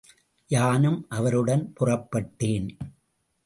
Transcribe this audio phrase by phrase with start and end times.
[0.47, 2.69] யானும் அவருடன் புறப்பட்டேன்.